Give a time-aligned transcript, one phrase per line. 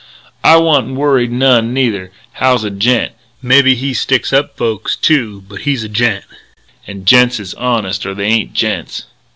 [0.43, 2.11] I wa'nt worried none, neither.
[2.31, 3.11] Hal's a gent.
[3.43, 6.25] Mebbe he sticks up folks, too, but he's a gent.
[6.87, 9.03] And gents is honest or they ain't gents."